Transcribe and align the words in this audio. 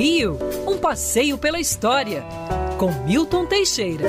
Rio, 0.00 0.38
um 0.66 0.78
passeio 0.78 1.36
pela 1.36 1.60
história, 1.60 2.24
com 2.78 2.90
Milton 3.04 3.44
Teixeira. 3.44 4.06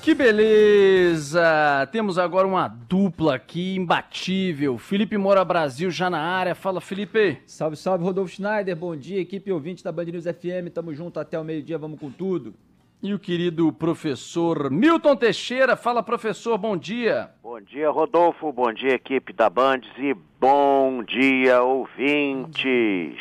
Que 0.00 0.14
beleza! 0.14 1.42
Temos 1.90 2.16
agora 2.16 2.46
uma 2.46 2.68
dupla 2.68 3.34
aqui 3.34 3.74
imbatível. 3.74 4.78
Felipe 4.78 5.18
Moura 5.18 5.44
Brasil 5.44 5.90
já 5.90 6.08
na 6.08 6.20
área. 6.20 6.54
Fala, 6.54 6.80
Felipe. 6.80 7.42
Salve, 7.46 7.74
salve, 7.76 8.04
Rodolfo 8.04 8.32
Schneider. 8.32 8.76
Bom 8.76 8.94
dia, 8.94 9.20
equipe 9.20 9.50
ouvinte 9.50 9.82
da 9.82 9.90
Band 9.90 10.04
News 10.04 10.26
FM. 10.26 10.70
Tamo 10.72 10.94
junto 10.94 11.18
até 11.18 11.36
o 11.36 11.42
meio-dia, 11.42 11.76
vamos 11.76 11.98
com 11.98 12.12
tudo. 12.12 12.54
E 13.00 13.14
o 13.14 13.18
querido 13.18 13.72
professor 13.72 14.72
Milton 14.72 15.14
Teixeira. 15.14 15.76
Fala, 15.76 16.02
professor, 16.02 16.58
bom 16.58 16.76
dia. 16.76 17.30
Bom 17.40 17.60
dia, 17.60 17.88
Rodolfo. 17.88 18.52
Bom 18.52 18.72
dia, 18.72 18.94
equipe 18.94 19.32
da 19.32 19.48
Band. 19.48 19.82
E 19.96 20.12
bom 20.40 21.04
dia, 21.04 21.62
ouvintes. 21.62 23.16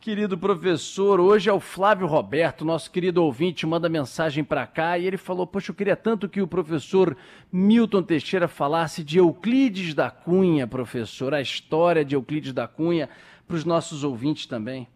Querido 0.00 0.38
professor, 0.38 1.20
hoje 1.20 1.50
é 1.50 1.52
o 1.52 1.60
Flávio 1.60 2.06
Roberto, 2.06 2.64
nosso 2.64 2.90
querido 2.90 3.22
ouvinte, 3.22 3.66
manda 3.66 3.86
mensagem 3.86 4.42
para 4.42 4.66
cá 4.66 4.96
e 4.96 5.06
ele 5.06 5.18
falou: 5.18 5.46
Poxa, 5.46 5.70
eu 5.70 5.74
queria 5.74 5.96
tanto 5.96 6.26
que 6.26 6.40
o 6.40 6.48
professor 6.48 7.14
Milton 7.52 8.02
Teixeira 8.02 8.48
falasse 8.48 9.04
de 9.04 9.18
Euclides 9.18 9.92
da 9.92 10.10
Cunha, 10.10 10.66
professor, 10.66 11.34
a 11.34 11.42
história 11.42 12.02
de 12.02 12.14
Euclides 12.14 12.54
da 12.54 12.66
Cunha, 12.66 13.10
para 13.46 13.56
os 13.56 13.66
nossos 13.66 14.02
ouvintes 14.02 14.46
também. 14.46 14.88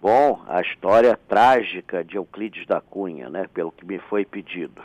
Bom, 0.00 0.42
a 0.46 0.60
história 0.60 1.18
trágica 1.28 2.04
de 2.04 2.16
Euclides 2.16 2.66
da 2.66 2.80
Cunha, 2.80 3.28
né? 3.28 3.46
Pelo 3.52 3.72
que 3.72 3.84
me 3.84 3.98
foi 3.98 4.24
pedido. 4.24 4.82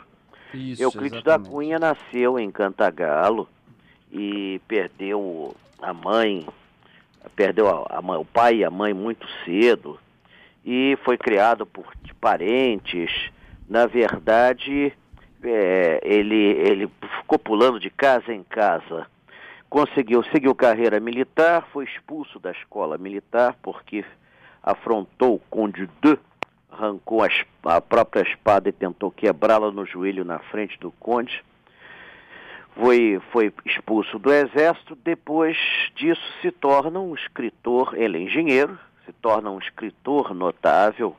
Isso, 0.52 0.82
Euclides 0.82 1.18
exatamente. 1.18 1.44
da 1.44 1.50
Cunha 1.50 1.78
nasceu 1.78 2.38
em 2.38 2.50
Cantagalo 2.50 3.48
e 4.10 4.60
perdeu 4.66 5.54
a 5.80 5.92
mãe, 5.92 6.46
perdeu 7.34 7.68
a, 7.68 7.98
a 7.98 8.02
mãe- 8.02 8.18
o 8.18 8.24
pai 8.24 8.56
e 8.56 8.64
a 8.64 8.70
mãe 8.70 8.92
muito 8.92 9.26
cedo 9.44 9.98
e 10.64 10.98
foi 11.04 11.16
criado 11.16 11.64
por 11.66 11.92
parentes. 12.20 13.30
Na 13.68 13.86
verdade, 13.86 14.92
é, 15.42 16.00
ele, 16.04 16.36
ele 16.36 16.90
ficou 17.18 17.38
pulando 17.38 17.80
de 17.80 17.90
casa 17.90 18.32
em 18.32 18.42
casa. 18.44 19.06
Conseguiu, 19.68 20.22
seguiu 20.24 20.54
carreira 20.54 21.00
militar, 21.00 21.66
foi 21.72 21.84
expulso 21.84 22.38
da 22.38 22.52
escola 22.52 22.98
militar 22.98 23.56
porque 23.62 24.04
afrontou 24.62 25.34
o 25.34 25.38
Conde 25.50 25.88
de, 26.00 26.18
arrancou 26.70 27.22
a, 27.22 27.28
a 27.64 27.80
própria 27.80 28.22
espada 28.22 28.68
e 28.68 28.72
tentou 28.72 29.10
quebrá-la 29.10 29.70
no 29.70 29.84
joelho 29.84 30.24
na 30.24 30.38
frente 30.38 30.78
do 30.78 30.90
Conde. 30.92 31.42
Foi, 32.74 33.20
foi 33.30 33.52
expulso 33.66 34.18
do 34.18 34.32
exército, 34.32 34.96
depois 34.96 35.58
disso 35.94 36.22
se 36.40 36.50
torna 36.50 36.98
um 37.00 37.14
escritor, 37.14 37.94
ele 37.94 38.16
é 38.16 38.22
engenheiro, 38.22 38.78
se 39.04 39.12
torna 39.12 39.50
um 39.50 39.58
escritor 39.58 40.34
notável, 40.34 41.14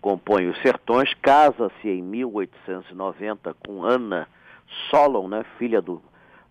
compõe 0.00 0.48
os 0.48 0.60
sertões, 0.62 1.12
casa-se 1.20 1.88
em 1.88 2.00
1890 2.00 3.54
com 3.66 3.82
Ana 3.82 4.26
Solon, 4.88 5.28
né, 5.28 5.44
filha 5.58 5.82
do, 5.82 6.02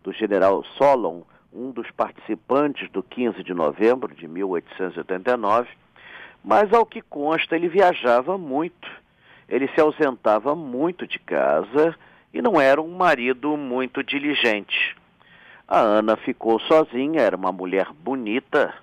do 0.03 0.13
general 0.13 0.63
Solon, 0.77 1.21
um 1.51 1.71
dos 1.71 1.89
participantes 1.91 2.89
do 2.91 3.01
15 3.01 3.43
de 3.43 3.53
novembro 3.53 4.13
de 4.13 4.27
1889, 4.27 5.69
mas 6.43 6.73
ao 6.73 6.85
que 6.85 7.01
consta 7.01 7.55
ele 7.55 7.69
viajava 7.69 8.37
muito, 8.37 8.89
ele 9.47 9.67
se 9.69 9.79
ausentava 9.79 10.55
muito 10.55 11.07
de 11.07 11.19
casa 11.19 11.95
e 12.33 12.41
não 12.41 12.59
era 12.59 12.81
um 12.81 12.95
marido 12.95 13.55
muito 13.55 14.03
diligente. 14.03 14.95
A 15.67 15.79
Ana 15.79 16.17
ficou 16.17 16.59
sozinha, 16.59 17.21
era 17.21 17.37
uma 17.37 17.51
mulher 17.51 17.91
bonita, 17.93 18.73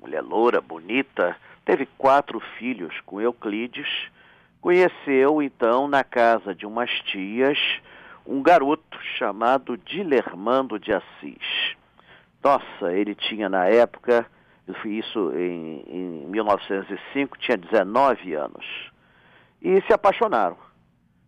mulher 0.00 0.20
loura, 0.20 0.60
bonita, 0.60 1.36
teve 1.64 1.86
quatro 1.96 2.40
filhos 2.58 2.94
com 3.06 3.20
Euclides, 3.20 3.88
conheceu 4.60 5.42
então 5.42 5.88
na 5.88 6.04
casa 6.04 6.54
de 6.54 6.66
umas 6.66 6.90
tias 7.00 7.58
um 8.26 8.42
garoto 8.42 8.98
chamado 9.18 9.76
Dilermando 9.76 10.78
de 10.78 10.92
Assis. 10.92 11.76
Nossa, 12.42 12.92
ele 12.92 13.14
tinha 13.14 13.48
na 13.48 13.66
época, 13.66 14.26
eu 14.66 14.74
fiz 14.74 15.04
isso 15.04 15.32
em, 15.36 15.84
em 15.86 16.26
1905, 16.28 17.38
tinha 17.38 17.56
19 17.56 18.34
anos. 18.34 18.64
E 19.60 19.80
se 19.82 19.92
apaixonaram. 19.92 20.56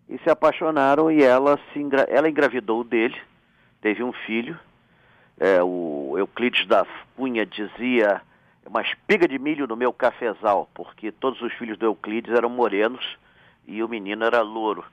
E 0.09 0.19
se 0.19 0.31
apaixonaram 0.31 1.11
e 1.11 1.23
ela, 1.23 1.59
se 1.73 1.79
engra... 1.79 2.07
ela 2.09 2.29
engravidou 2.29 2.83
dele, 2.83 3.17
teve 3.81 4.03
um 4.03 4.13
filho. 4.13 4.59
É, 5.39 5.63
o 5.63 6.15
Euclides 6.17 6.67
da 6.67 6.87
Cunha 7.15 7.45
dizia 7.45 8.23
uma 8.65 8.81
espiga 8.81 9.29
de 9.29 9.39
milho 9.39 9.67
no 9.67 9.77
meu 9.77 9.93
cafezal, 9.93 10.69
porque 10.75 11.13
todos 11.13 11.41
os 11.43 11.53
filhos 11.55 11.77
do 11.77 11.85
Euclides 11.85 12.35
eram 12.35 12.49
morenos 12.49 13.19
e 13.67 13.83
o 13.83 13.89
menino 13.89 14.25
era 14.25 14.41
louro. 14.41 14.85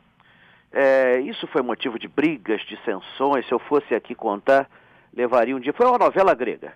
É, 0.72 1.20
isso 1.20 1.48
foi 1.48 1.62
motivo 1.62 1.98
de 1.98 2.08
brigas, 2.08 2.62
dissensões. 2.62 3.46
Se 3.48 3.54
eu 3.54 3.60
fosse 3.60 3.94
aqui 3.94 4.16
contar, 4.16 4.68
levaria 5.16 5.56
um 5.56 5.60
dia. 5.60 5.72
Foi 5.72 5.86
uma 5.86 6.00
novela 6.00 6.34
grega. 6.34 6.74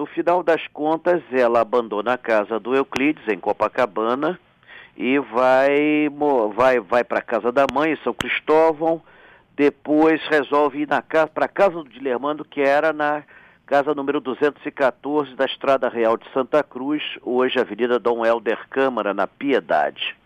No 0.00 0.06
final 0.06 0.42
das 0.42 0.66
contas, 0.68 1.22
ela 1.30 1.60
abandona 1.60 2.14
a 2.14 2.16
casa 2.16 2.58
do 2.58 2.74
Euclides, 2.74 3.28
em 3.28 3.38
Copacabana, 3.38 4.40
e 4.96 5.18
vai, 5.18 6.08
vai, 6.54 6.80
vai 6.80 7.04
para 7.04 7.18
a 7.18 7.22
casa 7.22 7.52
da 7.52 7.66
mãe, 7.70 7.92
em 7.92 7.96
São 7.96 8.14
Cristóvão. 8.14 9.02
Depois 9.54 10.18
resolve 10.28 10.80
ir 10.80 10.88
para 11.34 11.44
a 11.44 11.48
casa 11.48 11.74
do 11.74 11.84
Dilermando, 11.90 12.46
que 12.46 12.62
era 12.62 12.94
na 12.94 13.22
casa 13.66 13.94
número 13.94 14.22
214 14.22 15.34
da 15.34 15.44
Estrada 15.44 15.86
Real 15.90 16.16
de 16.16 16.24
Santa 16.32 16.62
Cruz, 16.62 17.02
hoje 17.20 17.60
Avenida 17.60 17.98
Dom 17.98 18.24
Helder 18.24 18.70
Câmara, 18.70 19.12
na 19.12 19.26
Piedade. 19.26 20.16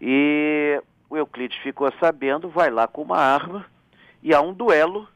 E 0.00 0.82
o 1.10 1.18
Euclides 1.18 1.58
ficou 1.58 1.92
sabendo, 2.00 2.48
vai 2.48 2.70
lá 2.70 2.86
com 2.86 3.02
uma 3.02 3.18
arma 3.18 3.66
e 4.22 4.32
há 4.34 4.40
um 4.40 4.54
duelo 4.54 5.06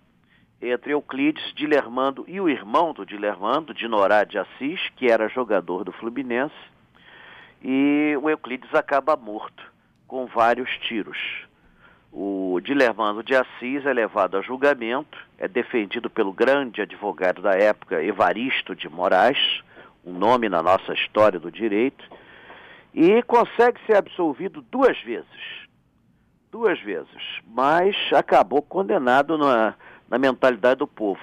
entre 0.60 0.92
Euclides, 0.92 1.52
Dilermando 1.54 2.24
e 2.26 2.40
o 2.40 2.48
irmão 2.48 2.92
do 2.92 3.04
Dilermando, 3.04 3.74
Dinorá 3.74 4.24
de 4.24 4.38
Assis, 4.38 4.80
que 4.96 5.10
era 5.10 5.28
jogador 5.28 5.84
do 5.84 5.92
Fluminense, 5.92 6.54
e 7.62 8.16
o 8.22 8.28
Euclides 8.30 8.74
acaba 8.74 9.16
morto 9.16 9.62
com 10.06 10.26
vários 10.26 10.70
tiros. 10.78 11.18
O 12.12 12.60
Dilermando 12.62 13.22
de 13.22 13.34
Assis 13.34 13.84
é 13.84 13.92
levado 13.92 14.36
a 14.36 14.42
julgamento, 14.42 15.18
é 15.38 15.46
defendido 15.46 16.08
pelo 16.08 16.32
grande 16.32 16.80
advogado 16.80 17.42
da 17.42 17.52
época, 17.52 18.02
Evaristo 18.02 18.74
de 18.74 18.88
Moraes, 18.88 19.62
um 20.04 20.12
nome 20.12 20.48
na 20.48 20.62
nossa 20.62 20.94
história 20.94 21.38
do 21.38 21.50
direito, 21.50 22.04
e 22.94 23.22
consegue 23.24 23.78
ser 23.84 23.96
absolvido 23.96 24.62
duas 24.62 24.98
vezes. 25.02 25.66
Duas 26.50 26.80
vezes. 26.80 27.40
Mas 27.46 27.94
acabou 28.14 28.62
condenado 28.62 29.36
na, 29.36 29.74
na 30.08 30.18
mentalidade 30.18 30.78
do 30.78 30.86
povo. 30.86 31.20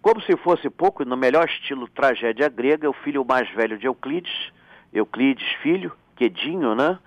Como 0.00 0.20
se 0.22 0.36
fosse 0.36 0.68
pouco, 0.68 1.04
no 1.04 1.16
melhor 1.16 1.46
estilo 1.48 1.88
tragédia 1.88 2.48
grega, 2.48 2.90
o 2.90 2.92
filho 2.92 3.24
mais 3.24 3.48
velho 3.50 3.78
de 3.78 3.86
Euclides, 3.86 4.52
Euclides 4.92 5.46
filho, 5.62 5.92
Quedinho, 6.16 6.74
né? 6.74 6.98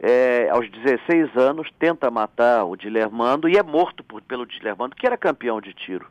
É, 0.00 0.48
aos 0.50 0.70
16 0.70 1.36
anos, 1.36 1.68
tenta 1.76 2.08
matar 2.10 2.64
o 2.64 2.76
Dilermando 2.76 3.48
e 3.48 3.56
é 3.56 3.62
morto 3.62 4.04
por, 4.04 4.22
pelo 4.22 4.46
Dilermando, 4.46 4.94
que 4.94 5.06
era 5.06 5.16
campeão 5.16 5.60
de 5.60 5.74
tiro. 5.74 6.06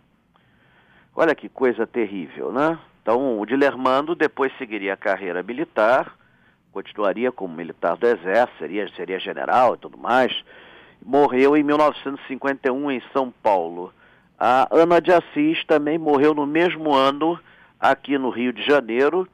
Olha 1.15 1.33
que 1.33 1.47
coisa 1.47 1.87
terrível, 1.87 2.51
né? 2.51 2.77
Então, 3.01 3.39
o 3.39 3.45
Dilermando 3.45 4.13
depois 4.13 4.51
seguiria 4.57 4.93
a 4.93 4.97
carreira 4.97 5.41
militar, 5.41 6.13
continuaria 6.73 7.31
como 7.31 7.55
militar 7.55 7.95
do 7.95 8.05
Exército, 8.05 8.59
seria, 8.59 8.89
seria 8.89 9.17
general 9.17 9.75
e 9.75 9.77
tudo 9.77 9.97
mais. 9.97 10.43
Morreu 11.01 11.55
em 11.55 11.63
1951 11.63 12.91
em 12.91 13.01
São 13.13 13.31
Paulo. 13.31 13.93
A 14.39 14.67
Ana 14.71 15.01
de 15.01 15.11
Assis 15.11 15.63
também 15.65 15.97
morreu 15.97 16.33
no 16.33 16.45
mesmo 16.45 16.93
ano 16.93 17.39
aqui 17.79 18.17
no 18.17 18.29
Rio 18.29 18.53
de 18.53 18.63
Janeiro. 18.63 19.27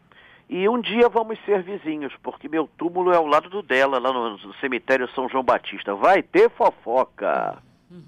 E 0.50 0.70
um 0.70 0.80
dia 0.80 1.10
vamos 1.10 1.38
ser 1.46 1.64
vizinhos, 1.64 2.14
porque 2.22 2.48
meu 2.48 2.70
túmulo 2.78 3.12
é 3.12 3.16
ao 3.16 3.26
lado 3.26 3.50
do 3.50 3.62
dela, 3.62 3.98
lá 4.00 4.14
no, 4.14 4.38
no 4.38 4.54
cemitério 4.56 5.10
São 5.14 5.28
João 5.28 5.44
Batista. 5.44 5.96
Vai 5.96 6.22
ter 6.22 6.50
fofoca. 6.52 7.58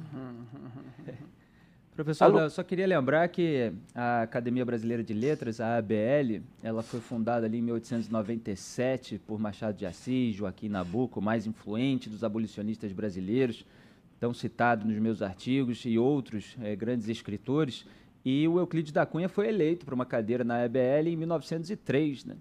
Professor, 1.95 2.25
Alô? 2.25 2.39
eu 2.42 2.50
só 2.50 2.62
queria 2.62 2.86
lembrar 2.86 3.25
que 3.30 3.71
a 3.95 4.24
Academia 4.24 4.65
Brasileira 4.65 5.01
de 5.01 5.13
Letras, 5.13 5.62
a 5.62 5.77
ABL, 5.77 6.44
ela 6.62 6.83
foi 6.83 7.00
fundada 7.00 7.45
ali 7.45 7.59
em 7.59 7.62
1897 7.62 9.18
por 9.19 9.39
Machado 9.39 9.77
de 9.77 9.86
Assis, 9.86 10.36
Joaquim 10.36 10.68
Nabuco, 10.68 11.21
mais 11.21 11.48
influente 11.48 12.09
dos 12.09 12.21
abolicionistas 12.21 12.91
brasileiros, 12.91 13.65
tão 14.19 14.33
citado 14.33 14.85
nos 14.85 14.97
meus 14.97 15.21
artigos, 15.21 15.85
e 15.85 15.97
outros 15.97 16.56
eh, 16.62 16.75
grandes 16.75 17.07
escritores. 17.07 17.85
E 18.23 18.47
o 18.47 18.59
Euclides 18.59 18.91
da 18.91 19.06
Cunha 19.06 19.29
foi 19.29 19.47
eleito 19.47 19.85
para 19.85 19.94
uma 19.95 20.06
cadeira 20.06 20.44
na 20.44 20.63
ABL 20.63 21.07
em 21.07 21.15
1903, 21.15 22.25
né? 22.25 22.35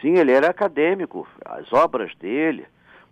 Sim, 0.00 0.16
ele 0.16 0.32
era 0.32 0.48
acadêmico, 0.48 1.28
as 1.44 1.72
obras 1.72 2.14
dele, 2.16 2.66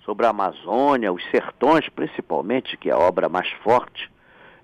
sobre 0.05 0.27
a 0.27 0.31
Amazônia, 0.31 1.13
os 1.13 1.23
sertões 1.31 1.89
principalmente, 1.89 2.77
que 2.77 2.91
é 2.91 2.93
a 2.93 2.99
obra 2.99 3.29
mais 3.29 3.49
forte 3.63 4.11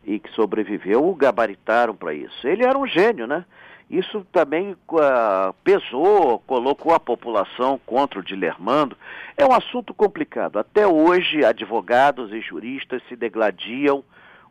e 0.05 0.19
que 0.19 0.31
sobreviveu, 0.33 1.07
o 1.07 1.15
gabaritaram 1.15 1.95
para 1.95 2.15
isso. 2.15 2.47
Ele 2.47 2.65
era 2.65 2.79
um 2.79 2.87
gênio, 2.87 3.27
né? 3.27 3.45
Isso 3.89 4.27
também 4.33 4.73
uh, 4.73 5.53
pesou, 5.63 6.41
colocou 6.41 6.93
a 6.93 6.99
população 6.99 7.81
contra 7.87 8.19
o 8.19 8.23
Dilermando. 8.23 8.97
É 9.37 9.47
um 9.47 9.53
assunto 9.53 9.95
complicado. 9.95 10.59
Até 10.59 10.87
hoje, 10.87 11.45
advogados 11.45 12.33
e 12.33 12.41
juristas 12.41 13.01
se 13.09 13.15
degladiam, 13.15 14.03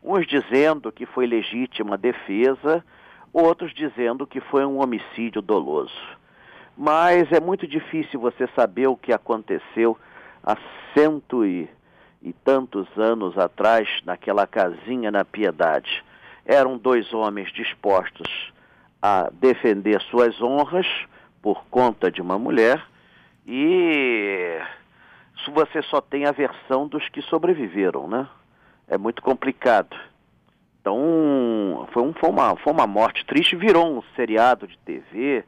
uns 0.02 0.26
dizendo 0.26 0.90
que 0.90 1.06
foi 1.06 1.28
legítima 1.28 1.98
defesa, 1.98 2.84
outros 3.34 3.74
dizendo 3.74 4.26
que 4.26 4.40
foi 4.40 4.66
um 4.66 4.82
homicídio 4.82 5.42
doloso. 5.42 6.00
Mas 6.78 7.30
é 7.34 7.42
muito 7.42 7.68
difícil 7.68 8.20
você 8.20 8.48
saber 8.56 8.88
o 8.88 8.96
que 8.96 9.12
aconteceu 9.12 9.98
há 10.42 10.56
cento 10.94 11.46
e, 11.46 11.70
e 12.22 12.32
tantos 12.32 12.88
anos 12.98 13.38
atrás, 13.38 13.90
naquela 14.06 14.48
casinha 14.48 15.12
na 15.12 15.26
Piedade. 15.26 16.04
Eram 16.46 16.78
dois 16.78 17.14
homens 17.14 17.52
dispostos 17.52 18.55
a 19.02 19.30
defender 19.32 20.02
suas 20.04 20.42
honras 20.42 20.88
por 21.42 21.64
conta 21.70 22.12
de 22.12 22.22
uma 22.22 22.40
mulher 22.40 22.84
e 23.46 24.60
você 25.54 25.82
só 25.84 26.02
tem 26.02 26.26
a 26.26 26.32
versão 26.32 26.88
dos 26.88 27.08
que 27.10 27.22
sobreviveram, 27.22 28.08
né? 28.08 28.28
É 28.88 28.98
muito 28.98 29.22
complicado. 29.22 29.96
Então, 30.82 31.88
foi, 31.92 32.04
um, 32.04 32.14
foi, 32.14 32.30
uma, 32.30 32.56
foi 32.58 32.74
uma 32.74 32.88
morte 32.88 33.26
triste, 33.26 33.56
virou 33.56 33.98
um 33.98 34.04
seriado 34.16 34.68
de 34.68 34.78
TV 34.80 35.44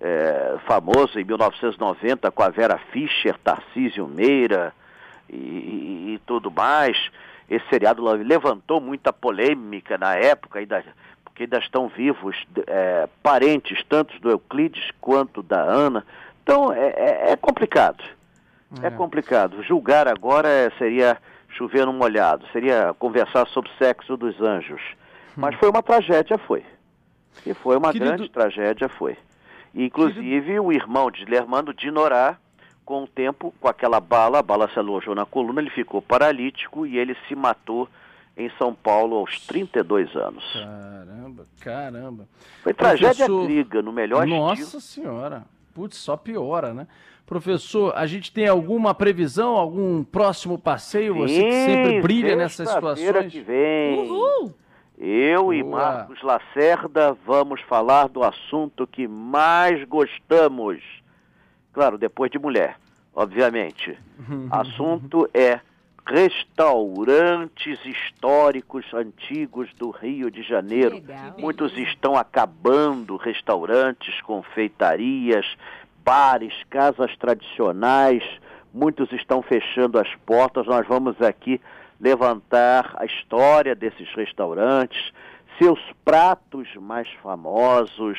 é, 0.00 0.56
famoso 0.66 1.18
em 1.18 1.24
1990 1.24 2.30
com 2.30 2.42
a 2.42 2.48
Vera 2.48 2.78
Fischer, 2.90 3.36
Tarcísio 3.38 4.06
Meira 4.08 4.72
e, 5.28 5.36
e, 5.36 6.14
e 6.14 6.18
tudo 6.26 6.50
mais. 6.50 6.96
Esse 7.48 7.66
seriado 7.68 8.02
levantou 8.02 8.80
muita 8.80 9.12
polêmica 9.12 9.98
na 9.98 10.14
época, 10.14 10.58
ainda 10.58 10.82
porque 11.42 11.54
ainda 11.54 11.58
estão 11.58 11.88
vivos 11.88 12.36
é, 12.66 13.08
parentes, 13.22 13.82
tanto 13.88 14.18
do 14.20 14.30
Euclides 14.30 14.90
quanto 15.00 15.42
da 15.42 15.60
Ana. 15.60 16.04
Então 16.42 16.72
é, 16.72 16.88
é, 16.88 17.32
é 17.32 17.36
complicado. 17.36 18.02
É. 18.82 18.86
é. 18.86 18.90
complicado. 18.90 19.62
Julgar 19.62 20.06
agora 20.08 20.48
é, 20.48 20.70
seria 20.78 21.18
chover 21.50 21.84
no 21.84 21.92
molhado, 21.92 22.46
seria 22.52 22.94
conversar 22.98 23.46
sobre 23.48 23.70
o 23.70 23.74
sexo 23.76 24.16
dos 24.16 24.40
anjos. 24.40 24.80
Hum. 25.36 25.42
Mas 25.42 25.54
foi 25.56 25.68
uma 25.68 25.82
tragédia, 25.82 26.38
foi. 26.38 26.64
E 27.46 27.54
foi 27.54 27.76
uma 27.76 27.92
Querido... 27.92 28.10
grande 28.10 28.30
tragédia, 28.30 28.88
foi. 28.88 29.16
inclusive, 29.74 30.44
Querido... 30.44 30.64
o 30.64 30.72
irmão 30.72 31.10
de 31.10 31.24
Lermando, 31.24 31.74
Dinorá, 31.74 32.36
com 32.84 33.04
o 33.04 33.06
tempo, 33.06 33.54
com 33.60 33.68
aquela 33.68 34.00
bala, 34.00 34.38
a 34.38 34.42
bala 34.42 34.68
se 34.68 34.78
alojou 34.78 35.14
na 35.14 35.24
coluna, 35.24 35.60
ele 35.60 35.70
ficou 35.70 36.02
paralítico 36.02 36.86
e 36.86 36.98
ele 36.98 37.16
se 37.26 37.34
matou 37.34 37.88
em 38.36 38.50
São 38.58 38.74
Paulo 38.74 39.16
aos 39.16 39.40
32 39.46 40.14
anos. 40.16 40.44
Caramba, 40.52 41.46
caramba. 41.60 42.28
Foi 42.62 42.72
tragédia 42.72 43.26
Professor... 43.26 43.44
griga, 43.44 43.82
no 43.82 43.92
melhor 43.92 44.26
Nossa 44.26 44.62
estilo. 44.62 44.80
Senhora. 44.80 45.44
Putz, 45.74 45.96
só 45.96 46.16
piora, 46.16 46.74
né? 46.74 46.86
Professor, 47.26 47.94
a 47.96 48.04
gente 48.06 48.32
tem 48.32 48.46
alguma 48.46 48.94
previsão, 48.94 49.56
algum 49.56 50.04
próximo 50.04 50.58
passeio? 50.58 51.14
Sim, 51.14 51.20
Você 51.20 51.44
que 51.44 51.52
sempre 51.52 52.02
brilha 52.02 52.36
nessas 52.36 52.68
situações. 52.68 53.32
que 53.32 53.40
vem. 53.40 54.00
Uhul. 54.00 54.54
Eu 54.98 55.44
Boa. 55.44 55.54
e 55.56 55.62
Marcos 55.64 56.22
Lacerda 56.22 57.16
vamos 57.26 57.60
falar 57.62 58.08
do 58.08 58.22
assunto 58.22 58.86
que 58.86 59.08
mais 59.08 59.82
gostamos. 59.84 60.82
Claro, 61.72 61.96
depois 61.96 62.30
de 62.30 62.38
mulher, 62.38 62.76
obviamente. 63.14 63.98
assunto 64.50 65.28
é 65.32 65.60
restaurantes 66.06 67.78
históricos 67.84 68.84
antigos 68.92 69.72
do 69.74 69.90
Rio 69.90 70.30
de 70.30 70.42
Janeiro. 70.42 70.96
Legal. 70.96 71.34
Muitos 71.38 71.76
estão 71.76 72.16
acabando, 72.16 73.16
restaurantes, 73.16 74.20
confeitarias, 74.22 75.46
bares, 76.04 76.52
casas 76.68 77.16
tradicionais, 77.16 78.22
muitos 78.74 79.12
estão 79.12 79.42
fechando 79.42 79.98
as 79.98 80.12
portas. 80.26 80.66
Nós 80.66 80.86
vamos 80.86 81.20
aqui 81.22 81.60
levantar 82.00 82.94
a 82.96 83.04
história 83.04 83.74
desses 83.74 84.08
restaurantes, 84.14 85.12
seus 85.58 85.78
pratos 86.04 86.68
mais 86.76 87.08
famosos, 87.22 88.18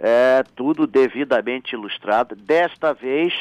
é, 0.00 0.42
tudo 0.56 0.86
devidamente 0.86 1.74
ilustrado. 1.74 2.34
Desta 2.34 2.94
vez, 2.94 3.32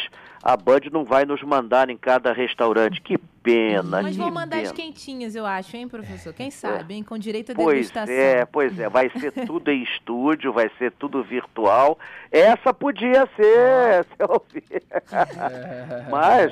a 0.44 0.58
Band 0.58 0.82
não 0.92 1.06
vai 1.06 1.26
nos 1.26 1.42
mandar 1.42 1.90
em 1.90 1.98
cada 1.98 2.34
restaurante. 2.34 3.02
Que 3.02 3.18
pena, 3.18 4.02
Mas 4.02 4.18
vão 4.18 4.30
mandar 4.30 4.58
pena. 4.58 4.70
as 4.70 4.72
quentinhas, 4.74 5.36
eu 5.36 5.46
acho, 5.46 5.76
hein, 5.78 5.88
professor? 5.88 6.34
Quem 6.34 6.52
sabe, 6.52 6.96
hein? 6.96 7.04
Com 7.04 7.18
direito 7.18 7.54
a 7.54 7.56
pois 7.56 7.88
degustação. 7.88 8.14
É, 8.14 8.46
pois 8.46 8.78
é. 8.78 8.90
Vai 8.90 9.10
ser 9.10 9.32
tudo 9.46 9.72
em 9.72 9.84
estúdio, 9.84 10.52
vai 10.52 10.70
ser 10.78 10.92
tudo 10.92 11.24
virtual. 11.24 11.98
Essa 12.30 12.74
podia 12.74 13.28
ser, 13.36 14.06
ah. 15.12 16.10
Mas 16.12 16.52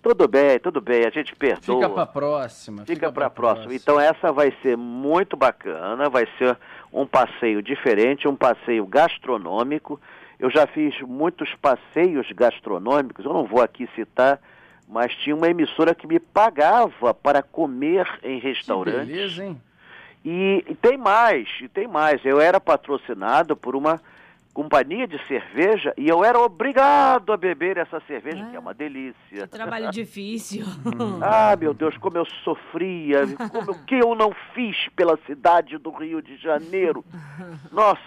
tudo 0.00 0.28
bem, 0.28 0.58
tudo 0.58 0.80
bem, 0.80 1.04
a 1.04 1.10
gente 1.10 1.34
perdoa. 1.34 1.80
Fica 1.80 1.88
para 1.88 2.06
próxima. 2.06 2.82
Fica, 2.82 2.94
fica 2.94 3.12
para 3.12 3.30
próxima. 3.30 3.66
próxima. 3.66 3.74
Então 3.74 4.00
essa 4.00 4.32
vai 4.32 4.52
ser 4.62 4.76
muito 4.76 5.36
bacana, 5.36 6.08
vai 6.08 6.26
ser 6.38 6.56
um 6.92 7.06
passeio 7.06 7.62
diferente, 7.62 8.28
um 8.28 8.36
passeio 8.36 8.86
gastronômico. 8.86 10.00
Eu 10.38 10.50
já 10.50 10.66
fiz 10.66 11.00
muitos 11.02 11.54
passeios 11.56 12.30
gastronômicos, 12.32 13.24
eu 13.24 13.32
não 13.32 13.44
vou 13.44 13.62
aqui 13.62 13.88
citar, 13.94 14.40
mas 14.88 15.14
tinha 15.16 15.34
uma 15.34 15.48
emissora 15.48 15.94
que 15.94 16.06
me 16.06 16.18
pagava 16.18 17.14
para 17.14 17.42
comer 17.42 18.06
em 18.22 18.38
restaurantes. 18.38 19.06
Que 19.06 19.12
beleza, 19.12 19.44
hein? 19.44 19.60
E, 20.24 20.64
e 20.68 20.74
tem 20.74 20.96
mais, 20.96 21.48
e 21.60 21.68
tem 21.68 21.88
mais. 21.88 22.24
Eu 22.24 22.40
era 22.40 22.60
patrocinado 22.60 23.56
por 23.56 23.74
uma 23.74 24.00
companhia 24.52 25.06
de 25.06 25.18
cerveja 25.26 25.94
e 25.96 26.08
eu 26.08 26.24
era 26.24 26.38
obrigado 26.38 27.32
a 27.32 27.36
beber 27.36 27.78
essa 27.78 28.00
cerveja, 28.06 28.44
ah, 28.44 28.50
que 28.50 28.56
é 28.56 28.58
uma 28.58 28.74
delícia. 28.74 29.14
Que 29.30 29.48
trabalho 29.48 29.90
difícil. 29.92 30.66
ah, 31.22 31.56
meu 31.56 31.72
Deus, 31.72 31.96
como 31.98 32.18
eu 32.18 32.26
sofria, 32.44 33.22
como 33.50 33.72
o 33.72 33.84
que 33.84 33.94
eu 33.94 34.14
não 34.14 34.32
fiz 34.54 34.76
pela 34.94 35.18
cidade 35.26 35.78
do 35.78 35.90
Rio 35.90 36.20
de 36.20 36.36
Janeiro. 36.36 37.04
Nossa. 37.70 38.00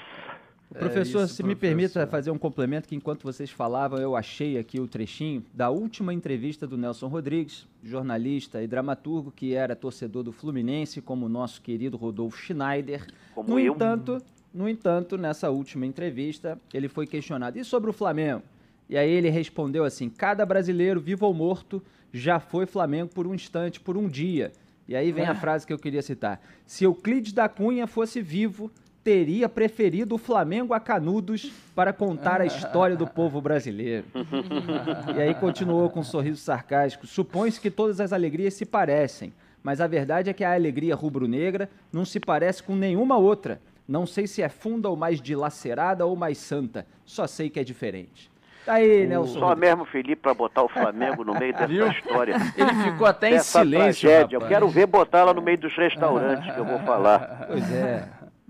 Professor, 0.78 0.98
é 0.98 1.02
isso, 1.02 1.10
se 1.10 1.42
professor. 1.42 1.48
me 1.48 1.56
permita 1.56 2.08
fazer 2.08 2.32
um 2.32 2.38
complemento, 2.38 2.88
que 2.88 2.96
enquanto 2.96 3.24
vocês 3.24 3.50
falavam, 3.50 3.98
eu 4.00 4.16
achei 4.16 4.58
aqui 4.58 4.80
o 4.80 4.88
trechinho 4.88 5.44
da 5.54 5.70
última 5.70 6.14
entrevista 6.14 6.68
do 6.68 6.78
Nelson 6.78 7.08
Rodrigues, 7.08 7.66
jornalista 7.82 8.62
e 8.62 8.68
dramaturgo, 8.68 9.32
que 9.32 9.54
era 9.54 9.76
torcedor 9.76 10.24
do 10.24 10.34
Fluminense, 10.34 11.02
como 11.02 11.28
o 11.28 11.30
nosso 11.30 11.62
querido 11.62 11.96
Rodolfo 11.96 12.38
Schneider. 12.38 13.06
Como 13.34 13.50
no 13.52 13.60
eu. 13.60 13.74
entanto, 13.74 14.18
no 14.56 14.70
entanto, 14.70 15.18
nessa 15.18 15.50
última 15.50 15.86
entrevista, 15.86 16.58
ele 16.74 16.88
foi 16.88 17.06
questionado: 17.06 17.60
e 17.60 17.64
sobre 17.66 17.90
o 17.90 17.94
Flamengo? 17.94 18.42
E 18.90 18.98
aí 18.98 19.12
ele 19.12 19.30
respondeu 19.30 19.84
assim: 19.84 20.10
cada 20.10 20.46
brasileiro, 20.46 21.02
vivo 21.02 21.26
ou 21.26 21.34
morto, 21.34 21.84
já 22.14 22.40
foi 22.40 22.66
Flamengo 22.66 23.12
por 23.14 23.28
um 23.28 23.36
instante, 23.36 23.82
por 23.82 23.98
um 23.98 24.08
dia. 24.08 24.54
E 24.88 24.96
aí 24.96 25.12
vem 25.12 25.26
a 25.26 25.36
frase 25.36 25.68
que 25.68 25.74
eu 25.74 25.78
queria 25.78 26.02
citar: 26.02 26.42
se 26.66 26.86
Euclides 26.86 27.34
da 27.34 27.50
Cunha 27.50 27.86
fosse 27.86 28.22
vivo, 28.22 28.72
teria 29.04 29.50
preferido 29.50 30.16
o 30.16 30.18
Flamengo 30.18 30.74
a 30.74 30.80
Canudos 30.80 31.52
para 31.76 31.92
contar 31.92 32.40
a 32.40 32.46
história 32.46 32.96
do 32.96 33.06
povo 33.06 33.42
brasileiro. 33.42 34.06
e 35.18 35.22
aí 35.22 35.36
continuou 35.36 35.90
com 35.90 36.00
um 36.00 36.04
sorriso 36.04 36.40
sarcástico: 36.40 37.06
supõe-se 37.06 37.60
que 37.60 37.70
todas 37.70 38.00
as 38.00 38.14
alegrias 38.14 38.54
se 38.54 38.66
parecem, 38.66 39.34
mas 39.62 39.82
a 39.82 39.88
verdade 39.88 40.30
é 40.30 40.34
que 40.34 40.46
a 40.46 40.54
alegria 40.54 40.96
rubro-negra 40.96 41.70
não 41.92 42.06
se 42.06 42.22
parece 42.22 42.64
com 42.64 42.74
nenhuma 42.74 43.18
outra. 43.18 43.60
Não 43.88 44.06
sei 44.06 44.26
se 44.26 44.42
é 44.42 44.50
funda 44.50 44.90
ou 44.90 44.96
mais 44.96 45.22
dilacerada 45.22 46.06
ou 46.06 46.16
mais 46.16 46.38
santa. 46.38 46.86
Só 47.06 47.28
sei 47.28 47.50
que 47.50 47.60
é 47.60 47.64
diferente. 47.64 48.32
Tá 48.66 48.74
aí, 48.74 49.06
Nelson. 49.06 49.40
Só 49.40 49.56
mesmo 49.56 49.86
Felipe 49.86 50.16
para 50.16 50.34
botar 50.34 50.64
o 50.64 50.68
Flamengo 50.68 51.24
no 51.24 51.38
meio 51.38 51.54
dessa 51.54 51.72
história. 51.94 52.36
Ele 52.58 52.74
ficou 52.84 53.06
até 53.06 53.36
em 53.36 53.40
silêncio. 53.40 54.10
Tragédia. 54.10 54.38
Eu 54.38 54.42
quero 54.42 54.68
ver 54.70 54.88
botar 54.88 55.24
lá 55.24 55.34
no 55.34 55.42
meio 55.42 55.58
dos 55.60 55.76
restaurantes 55.76 56.52
que 56.52 56.60
eu 56.60 56.66
vou 56.66 56.80
falar. 56.80 57.46
Pois 57.48 57.72
é. 57.72 58.08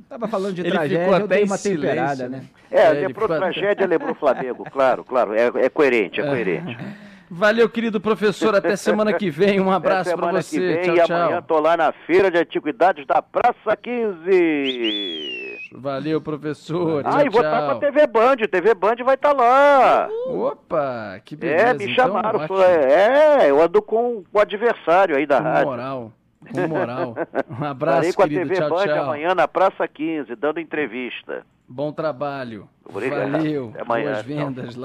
Tava 0.07 0.27
falando 0.27 0.53
de 0.53 0.61
ele 0.61 0.71
tragédia, 0.71 1.19
eu 1.19 1.27
dei 1.27 1.43
uma 1.43 1.57
temperada, 1.57 2.29
né? 2.29 2.43
É, 2.71 2.83
é 2.83 2.89
lembrou 2.91 3.27
tragédia, 3.27 3.87
lembrou 3.87 4.13
Flamengo, 4.13 4.63
claro, 4.71 5.03
claro, 5.03 5.33
é, 5.33 5.51
é 5.65 5.69
coerente, 5.69 6.21
é 6.21 6.25
coerente. 6.25 6.77
Valeu, 7.29 7.67
querido 7.69 7.99
professor. 7.99 8.55
Até 8.55 8.75
semana 8.77 9.13
que 9.13 9.29
vem. 9.29 9.59
Um 9.59 9.71
abraço 9.71 10.15
para 10.15 10.31
você. 10.31 10.59
Que 10.59 10.65
vem, 10.65 10.83
tchau, 10.83 10.95
e 10.95 11.07
tchau. 11.07 11.17
amanhã 11.17 11.41
tô 11.41 11.59
lá 11.59 11.75
na 11.75 11.91
Feira 11.91 12.29
de 12.29 12.37
Antiguidades 12.37 13.05
da 13.05 13.21
Praça 13.21 13.75
15. 13.81 15.69
Valeu, 15.73 16.21
professor. 16.21 17.03
Ah, 17.05 17.11
tchau, 17.11 17.25
e 17.25 17.29
vou 17.29 17.41
estar 17.41 17.61
tá 17.61 17.65
com 17.65 17.71
a 17.71 17.75
TV 17.79 18.07
Band. 18.07 18.35
TV 18.49 18.73
Band 18.73 18.95
vai 19.03 19.15
estar 19.15 19.33
tá 19.33 19.41
lá. 19.41 20.07
Opa, 20.27 21.19
que 21.23 21.35
beleza. 21.35 21.63
É, 21.63 21.73
me 21.73 21.91
então, 21.91 21.95
chamaram. 21.95 22.43
Então, 22.43 22.63
é, 22.63 23.49
eu 23.49 23.61
ando 23.61 23.81
com 23.81 24.23
o 24.31 24.39
adversário 24.39 25.17
aí 25.17 25.25
da 25.25 25.37
com 25.37 25.43
rádio. 25.43 25.65
moral. 25.65 26.11
Com 26.53 26.67
moral. 26.67 27.15
Um 27.49 27.63
abraço, 27.63 28.13
com 28.15 28.23
querido. 28.23 28.41
a 28.41 28.43
TV 28.43 28.55
tchau, 28.55 28.69
Band 28.69 28.85
tchau. 28.85 29.03
amanhã 29.03 29.33
na 29.33 29.47
Praça 29.47 29.87
15, 29.87 30.35
dando 30.35 30.59
entrevista. 30.59 31.43
Bom 31.67 31.91
trabalho. 31.91 32.69
Obrigado. 32.87 33.31
Valeu. 33.31 33.71
Até 33.73 33.81
amanhã. 33.81 34.11
Boas 34.11 34.25
vendas 34.25 34.75
lá. 34.75 34.83